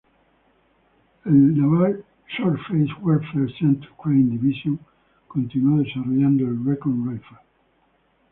[1.25, 2.03] El Naval
[2.35, 4.79] Surface Warfare Center Crane Division
[5.27, 7.37] continuó desarrollando el Recon Rifle.